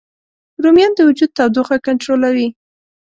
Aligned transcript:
رومیان 0.63 0.91
د 0.95 0.99
وجود 1.09 1.31
تودوخه 1.37 1.77
کنټرولوي 1.85 2.47